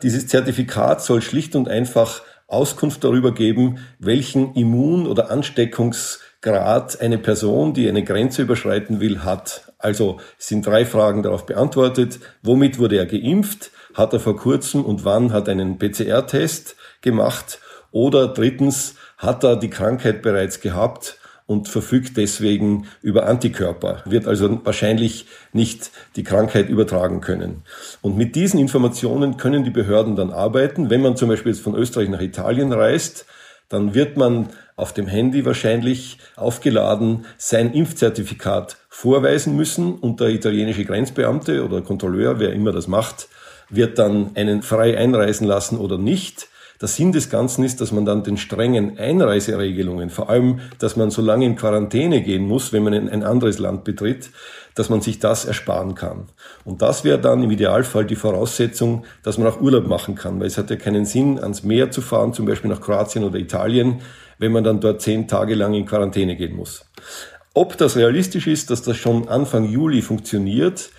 Dieses 0.02 0.28
Zertifikat 0.28 1.02
soll 1.02 1.22
schlicht 1.22 1.56
und 1.56 1.68
einfach 1.68 2.22
Auskunft 2.48 3.04
darüber 3.04 3.34
geben, 3.34 3.80
welchen 4.00 4.54
Immun- 4.54 5.08
oder 5.08 5.32
Ansteckungsgrad 5.32 7.02
eine 7.02 7.18
Person, 7.18 7.74
die 7.74 7.90
eine 7.90 8.04
Grenze 8.04 8.44
überschreiten 8.44 9.00
will, 9.00 9.24
hat. 9.24 9.74
Also 9.78 10.20
sind 10.38 10.66
drei 10.66 10.86
Fragen 10.86 11.24
darauf 11.24 11.46
beantwortet. 11.46 12.20
Womit 12.44 12.80
wurde 12.80 12.98
er 12.98 13.06
geimpft? 13.06 13.72
Hat 13.94 14.14
er 14.14 14.20
vor 14.20 14.38
kurzem 14.38 14.86
und 14.86 15.06
wann 15.06 15.34
hat 15.34 15.50
einen 15.50 15.80
PCR-Test 15.80 16.76
gemacht? 17.02 17.60
Oder 17.92 18.28
drittens, 18.28 18.96
hat 19.18 19.44
er 19.44 19.56
die 19.56 19.70
Krankheit 19.70 20.22
bereits 20.22 20.60
gehabt 20.60 21.20
und 21.48 21.68
verfügt 21.68 22.18
deswegen 22.18 22.88
über 23.02 23.28
Antikörper, 23.28 24.02
wird 24.06 24.28
also 24.28 24.66
wahrscheinlich 24.66 25.28
nicht 25.54 25.92
die 26.16 26.24
Krankheit 26.24 26.70
übertragen 26.70 27.22
können. 27.22 27.64
Und 28.02 28.18
mit 28.18 28.36
diesen 28.36 28.60
Informationen 28.60 29.38
können 29.38 29.64
die 29.64 29.70
Behörden 29.70 30.16
dann 30.16 30.32
arbeiten. 30.32 30.90
Wenn 30.90 31.02
man 31.02 31.16
zum 31.16 31.30
Beispiel 31.30 31.52
jetzt 31.52 31.62
von 31.62 31.76
Österreich 31.76 32.10
nach 32.10 32.22
Italien 32.22 32.74
reist, 32.74 33.26
dann 33.70 33.94
wird 33.94 34.18
man 34.18 34.50
auf 34.76 34.94
dem 34.94 35.08
Handy 35.08 35.46
wahrscheinlich 35.46 36.18
aufgeladen 36.36 37.26
sein 37.38 37.74
Impfzertifikat 37.74 38.78
vorweisen 38.90 39.56
müssen 39.56 39.94
und 39.94 40.20
der 40.20 40.30
italienische 40.30 40.86
Grenzbeamte 40.86 41.64
oder 41.64 41.82
Kontrolleur, 41.82 42.40
wer 42.40 42.54
immer 42.54 42.72
das 42.72 42.88
macht, 42.88 43.30
wird 43.70 44.00
dann 44.00 44.32
einen 44.36 44.62
frei 44.62 44.98
einreisen 44.98 45.48
lassen 45.48 45.78
oder 45.78 45.98
nicht. 45.98 46.50
Der 46.86 46.90
Sinn 46.90 47.12
des 47.12 47.32
Ganzen 47.32 47.64
ist, 47.64 47.82
dass 47.82 47.92
man 47.92 48.06
dann 48.06 48.22
den 48.22 48.38
strengen 48.38 49.00
Einreiseregelungen, 49.00 50.12
vor 50.12 50.30
allem, 50.30 50.60
dass 50.78 50.96
man 50.96 51.10
so 51.10 51.24
lange 51.24 51.44
in 51.44 51.56
Quarantäne 51.56 52.22
gehen 52.22 52.48
muss, 52.48 52.74
wenn 52.74 52.84
man 52.84 52.94
in 52.94 53.10
ein 53.10 53.24
anderes 53.24 53.58
Land 53.58 53.86
betritt, 53.86 54.30
dass 54.76 54.90
man 54.90 55.02
sich 55.02 55.18
das 55.18 55.46
ersparen 55.46 55.96
kann. 55.96 56.28
Und 56.64 56.84
das 56.84 57.04
wäre 57.04 57.18
dann 57.18 57.42
im 57.42 57.50
Idealfall 57.50 58.06
die 58.06 58.16
Voraussetzung, 58.16 59.04
dass 59.24 59.40
man 59.40 59.48
auch 59.48 59.60
Urlaub 59.60 59.88
machen 59.88 60.14
kann, 60.14 60.40
weil 60.40 60.46
es 60.46 60.60
hat 60.60 60.70
ja 60.70 60.76
keinen 60.76 61.08
Sinn, 61.08 61.40
ans 61.40 61.64
Meer 61.64 61.90
zu 61.90 62.02
fahren, 62.02 62.34
zum 62.34 62.46
Beispiel 62.46 62.70
nach 62.70 62.82
Kroatien 62.82 63.24
oder 63.24 63.40
Italien, 63.40 64.02
wenn 64.38 64.52
man 64.52 64.64
dann 64.64 64.80
dort 64.80 65.02
zehn 65.02 65.28
Tage 65.28 65.56
lang 65.56 65.74
in 65.74 65.88
Quarantäne 65.88 66.36
gehen 66.36 66.56
muss. 66.56 66.86
Ob 67.56 67.78
das 67.78 67.96
realistisch 67.96 68.46
ist, 68.46 68.70
dass 68.70 68.84
das 68.84 68.96
schon 68.96 69.28
Anfang 69.28 69.66
Juli 69.68 70.04
funktioniert, 70.04 70.92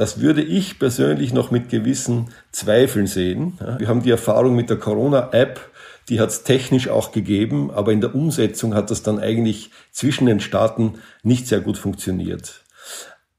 das 0.00 0.18
würde 0.18 0.40
ich 0.40 0.78
persönlich 0.78 1.34
noch 1.34 1.50
mit 1.50 1.68
gewissen 1.68 2.28
Zweifeln 2.52 3.06
sehen. 3.06 3.58
Wir 3.76 3.86
haben 3.86 4.02
die 4.02 4.10
Erfahrung 4.10 4.56
mit 4.56 4.70
der 4.70 4.78
Corona-App, 4.78 5.60
die 6.08 6.20
hat 6.20 6.30
es 6.30 6.42
technisch 6.42 6.88
auch 6.88 7.12
gegeben, 7.12 7.70
aber 7.70 7.92
in 7.92 8.00
der 8.00 8.14
Umsetzung 8.14 8.72
hat 8.72 8.90
das 8.90 9.02
dann 9.02 9.18
eigentlich 9.18 9.68
zwischen 9.92 10.24
den 10.24 10.40
Staaten 10.40 10.94
nicht 11.22 11.48
sehr 11.48 11.60
gut 11.60 11.76
funktioniert. 11.76 12.62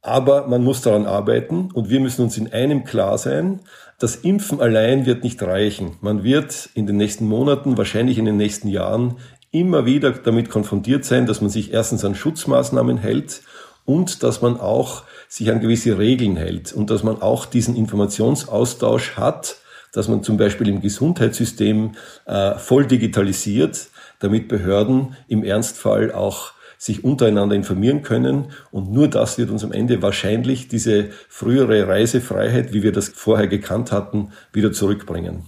Aber 0.03 0.45
man 0.45 0.63
muss 0.63 0.83
daran 0.83 1.07
arbeiten 1.07 1.71
und 1.73 1.89
wir 1.89 1.99
müssen 1.99 2.21
uns 2.21 2.37
in 2.37 2.53
einem 2.53 2.83
klar 2.83 3.17
sein, 3.17 3.61
Das 3.97 4.15
Impfen 4.15 4.61
allein 4.61 5.07
wird 5.07 5.23
nicht 5.23 5.41
reichen. 5.41 5.97
Man 6.01 6.23
wird 6.23 6.69
in 6.75 6.85
den 6.85 6.97
nächsten 6.97 7.27
Monaten, 7.27 7.77
wahrscheinlich 7.77 8.19
in 8.19 8.25
den 8.25 8.37
nächsten 8.37 8.67
Jahren 8.67 9.17
immer 9.49 9.87
wieder 9.87 10.11
damit 10.11 10.51
konfrontiert 10.51 11.05
sein, 11.05 11.25
dass 11.25 11.41
man 11.41 11.49
sich 11.49 11.73
erstens 11.73 12.05
an 12.05 12.13
Schutzmaßnahmen 12.13 12.97
hält 12.97 13.41
und 13.85 14.21
dass 14.21 14.41
man 14.43 14.59
auch 14.59 15.03
sich 15.31 15.49
an 15.49 15.61
gewisse 15.61 15.97
Regeln 15.97 16.35
hält 16.35 16.73
und 16.73 16.89
dass 16.89 17.03
man 17.03 17.21
auch 17.21 17.45
diesen 17.45 17.77
Informationsaustausch 17.77 19.15
hat, 19.15 19.55
dass 19.93 20.09
man 20.09 20.23
zum 20.23 20.35
Beispiel 20.35 20.67
im 20.67 20.81
Gesundheitssystem 20.81 21.93
äh, 22.25 22.55
voll 22.55 22.85
digitalisiert, 22.85 23.87
damit 24.19 24.49
Behörden 24.49 25.15
im 25.29 25.45
Ernstfall 25.45 26.11
auch 26.11 26.51
sich 26.77 27.05
untereinander 27.05 27.55
informieren 27.55 28.01
können. 28.01 28.51
Und 28.71 28.91
nur 28.91 29.07
das 29.07 29.37
wird 29.37 29.51
uns 29.51 29.63
am 29.63 29.71
Ende 29.71 30.01
wahrscheinlich 30.01 30.67
diese 30.67 31.11
frühere 31.29 31.87
Reisefreiheit, 31.87 32.73
wie 32.73 32.83
wir 32.83 32.91
das 32.91 33.07
vorher 33.07 33.47
gekannt 33.47 33.93
hatten, 33.93 34.33
wieder 34.51 34.73
zurückbringen. 34.73 35.45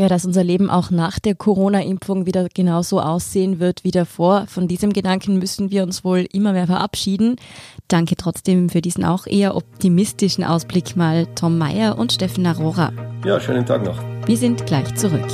Ja, 0.00 0.08
dass 0.08 0.24
unser 0.24 0.42
Leben 0.42 0.70
auch 0.70 0.90
nach 0.90 1.18
der 1.18 1.34
Corona-Impfung 1.34 2.24
wieder 2.24 2.48
genauso 2.48 3.02
aussehen 3.02 3.60
wird 3.60 3.84
wie 3.84 3.90
davor. 3.90 4.46
Von 4.46 4.66
diesem 4.66 4.94
Gedanken 4.94 5.38
müssen 5.38 5.70
wir 5.70 5.82
uns 5.82 6.04
wohl 6.04 6.26
immer 6.32 6.54
mehr 6.54 6.66
verabschieden. 6.66 7.36
Danke 7.86 8.16
trotzdem 8.16 8.70
für 8.70 8.80
diesen 8.80 9.04
auch 9.04 9.26
eher 9.26 9.54
optimistischen 9.54 10.42
Ausblick 10.42 10.96
mal 10.96 11.26
Tom 11.34 11.58
Meyer 11.58 11.98
und 11.98 12.14
Steffen 12.14 12.46
Arora. 12.46 12.94
Ja, 13.26 13.38
schönen 13.38 13.66
Tag 13.66 13.84
noch. 13.84 14.02
Wir 14.24 14.38
sind 14.38 14.64
gleich 14.64 14.94
zurück. 14.94 15.28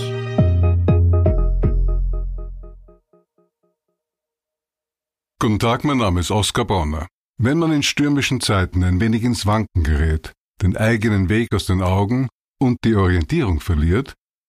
Guten 5.39 5.61
Tag, 5.61 5.85
mein 5.85 5.99
Name 5.99 6.19
ist 6.19 6.33
Oskar 6.33 6.65
Bonner. 6.65 7.07
Wenn 7.41 7.59
man 7.59 7.71
in 7.71 7.85
stürmischen 7.85 8.41
Zeiten 8.41 8.83
ein 8.83 8.99
wenig 8.99 9.23
ins 9.23 9.47
Wanken 9.47 9.85
gerät, 9.85 10.33
den 10.61 10.77
eigenen 10.77 11.29
Weg 11.29 11.55
aus 11.55 11.67
den 11.67 11.83
Augen 11.83 12.27
und 12.61 12.79
die 12.83 12.97
Orientierung 12.97 13.61
verliert, 13.61 14.15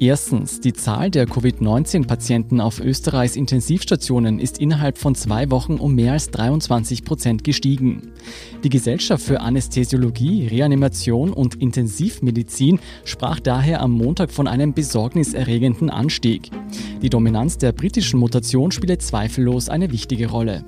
Erstens, 0.00 0.60
die 0.60 0.72
Zahl 0.72 1.08
der 1.10 1.24
Covid-19-Patienten 1.26 2.60
auf 2.60 2.80
Österreichs 2.80 3.36
Intensivstationen 3.36 4.40
ist 4.40 4.58
innerhalb 4.58 4.98
von 4.98 5.14
zwei 5.14 5.50
Wochen 5.52 5.74
um 5.74 5.94
mehr 5.94 6.12
als 6.12 6.30
23 6.30 7.04
Prozent 7.04 7.44
gestiegen. 7.44 8.10
Die 8.64 8.70
Gesellschaft 8.70 9.24
für 9.24 9.40
Anästhesiologie, 9.40 10.48
Reanimation 10.48 11.32
und 11.32 11.54
Intensivmedizin 11.54 12.80
sprach 13.04 13.38
daher 13.38 13.80
am 13.80 13.92
Montag 13.92 14.32
von 14.32 14.48
einem 14.48 14.74
besorgniserregenden 14.74 15.90
Anstieg. 15.90 16.50
Die 17.00 17.10
Dominanz 17.10 17.58
der 17.58 17.70
britischen 17.70 18.18
Mutation 18.18 18.72
spiele 18.72 18.98
zweifellos 18.98 19.68
eine 19.68 19.92
wichtige 19.92 20.28
Rolle. 20.28 20.64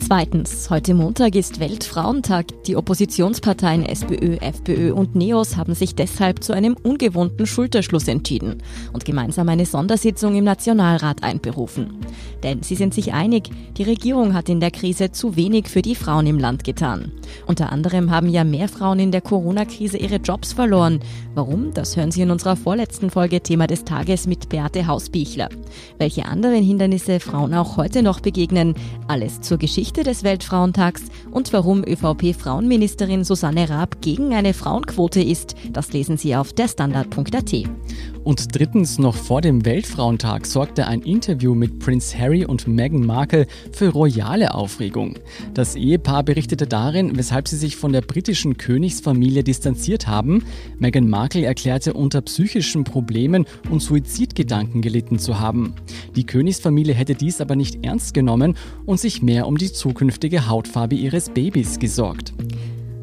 Zweitens, 0.00 0.70
heute 0.70 0.94
Montag 0.94 1.34
ist 1.34 1.60
Weltfrauentag. 1.60 2.46
Die 2.64 2.76
Oppositionsparteien 2.76 3.84
SPÖ, 3.84 4.36
FPÖ 4.36 4.92
und 4.92 5.14
NEOS 5.14 5.56
haben 5.56 5.74
sich 5.74 5.94
deshalb 5.94 6.42
zu 6.42 6.54
einem 6.54 6.76
ungewohnten 6.82 7.46
Schulterschluss 7.46 8.08
entschieden 8.08 8.62
und 8.92 9.04
gemeinsam 9.04 9.48
eine 9.48 9.66
Sondersitzung 9.66 10.34
im 10.36 10.44
Nationalrat 10.44 11.22
einberufen. 11.22 11.98
Denn 12.42 12.62
sie 12.62 12.76
sind 12.76 12.94
sich 12.94 13.12
einig, 13.12 13.50
die 13.76 13.82
Regierung 13.82 14.32
hat 14.32 14.48
in 14.48 14.60
der 14.60 14.70
Krise 14.70 15.10
zu 15.10 15.36
wenig 15.36 15.68
für 15.68 15.82
die 15.82 15.96
Frauen 15.96 16.26
im 16.26 16.38
Land 16.38 16.64
getan. 16.64 17.12
Unter 17.46 17.70
anderem 17.70 18.10
haben 18.10 18.28
ja 18.28 18.44
mehr 18.44 18.68
Frauen 18.68 19.00
in 19.00 19.12
der 19.12 19.20
Corona-Krise 19.20 19.98
ihre 19.98 20.16
Jobs 20.16 20.54
verloren. 20.54 21.00
Warum? 21.34 21.74
Das 21.74 21.96
hören 21.96 22.12
Sie 22.12 22.22
in 22.22 22.30
unserer 22.30 22.56
vorletzten 22.56 23.10
Folge 23.10 23.42
Thema 23.42 23.66
des 23.66 23.84
Tages 23.84 24.26
mit 24.26 24.48
Beate 24.48 24.86
Hausbichler. 24.86 25.48
Welche 25.98 26.24
anderen 26.24 26.62
Hindernisse 26.62 27.20
Frauen 27.20 27.52
auch 27.52 27.76
heute 27.76 28.02
noch 28.02 28.20
begegnen, 28.20 28.74
alles 29.06 29.40
zur 29.40 29.58
Geschichte 29.58 29.87
Geschichte 29.88 30.04
des 30.04 30.22
Weltfrauentags 30.22 31.04
und 31.30 31.50
warum 31.54 31.82
ÖVP-Frauenministerin 31.82 33.24
Susanne 33.24 33.70
Raab 33.70 34.02
gegen 34.02 34.34
eine 34.34 34.52
Frauenquote 34.52 35.22
ist, 35.22 35.54
das 35.72 35.94
lesen 35.94 36.18
Sie 36.18 36.36
auf 36.36 36.52
derstandard.at. 36.52 37.54
Und 38.28 38.54
drittens, 38.54 38.98
noch 38.98 39.16
vor 39.16 39.40
dem 39.40 39.64
Weltfrauentag 39.64 40.44
sorgte 40.44 40.86
ein 40.86 41.00
Interview 41.00 41.54
mit 41.54 41.78
Prince 41.78 42.18
Harry 42.18 42.44
und 42.44 42.68
Meghan 42.68 43.06
Markle 43.06 43.46
für 43.72 43.88
royale 43.88 44.52
Aufregung. 44.52 45.18
Das 45.54 45.76
Ehepaar 45.76 46.24
berichtete 46.24 46.66
darin, 46.66 47.16
weshalb 47.16 47.48
sie 47.48 47.56
sich 47.56 47.76
von 47.76 47.90
der 47.90 48.02
britischen 48.02 48.58
Königsfamilie 48.58 49.44
distanziert 49.44 50.08
haben. 50.08 50.44
Meghan 50.78 51.08
Markle 51.08 51.46
erklärte, 51.46 51.94
unter 51.94 52.20
psychischen 52.20 52.84
Problemen 52.84 53.46
und 53.70 53.80
Suizidgedanken 53.80 54.82
gelitten 54.82 55.18
zu 55.18 55.40
haben. 55.40 55.72
Die 56.14 56.26
Königsfamilie 56.26 56.92
hätte 56.92 57.14
dies 57.14 57.40
aber 57.40 57.56
nicht 57.56 57.82
ernst 57.82 58.12
genommen 58.12 58.58
und 58.84 59.00
sich 59.00 59.22
mehr 59.22 59.46
um 59.46 59.56
die 59.56 59.72
zukünftige 59.72 60.48
Hautfarbe 60.48 60.96
ihres 60.96 61.30
Babys 61.30 61.78
gesorgt. 61.78 62.34